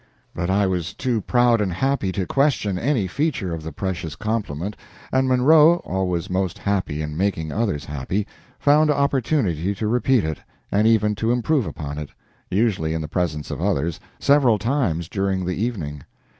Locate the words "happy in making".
6.57-7.51